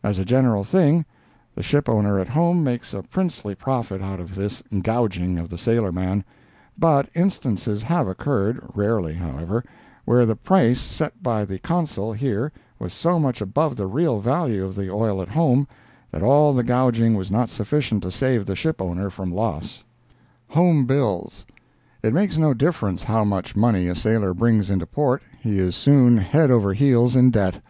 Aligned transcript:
As 0.00 0.20
a 0.20 0.24
general 0.24 0.62
thing, 0.62 1.04
the 1.56 1.62
ship 1.64 1.88
owner 1.88 2.20
at 2.20 2.28
home 2.28 2.62
makes 2.62 2.94
a 2.94 3.02
princely 3.02 3.52
profit 3.52 4.00
out 4.00 4.20
of 4.20 4.36
this 4.36 4.62
"gouging" 4.82 5.38
of 5.40 5.48
the 5.48 5.58
sailor 5.58 5.90
man; 5.90 6.22
but 6.78 7.08
instances 7.16 7.82
have 7.82 8.06
occurred—rarely, 8.06 9.14
however—where 9.14 10.24
the 10.24 10.36
price 10.36 10.80
set 10.80 11.20
by 11.20 11.44
the 11.44 11.58
Consul 11.58 12.12
here 12.12 12.52
was 12.78 12.92
so 12.92 13.18
much 13.18 13.40
above 13.40 13.74
the 13.74 13.88
real 13.88 14.20
value 14.20 14.64
of 14.64 14.76
the 14.76 14.88
oil 14.88 15.20
at 15.20 15.30
home, 15.30 15.66
that 16.12 16.22
all 16.22 16.54
the 16.54 16.62
gouging 16.62 17.16
was 17.16 17.28
not 17.32 17.50
sufficient 17.50 18.04
to 18.04 18.12
save 18.12 18.46
the 18.46 18.54
ship 18.54 18.80
owner 18.80 19.10
from 19.10 19.34
loss. 19.34 19.82
"Home 20.50 20.84
Bills"—It 20.86 22.14
makes 22.14 22.38
no 22.38 22.54
difference 22.54 23.02
how 23.02 23.24
much 23.24 23.56
money 23.56 23.88
a 23.88 23.96
sailor 23.96 24.32
brings 24.32 24.70
into 24.70 24.86
port, 24.86 25.24
he 25.40 25.58
is 25.58 25.74
soon 25.74 26.18
head 26.18 26.52
over 26.52 26.72
heels 26.72 27.16
in 27.16 27.32
debt. 27.32 27.60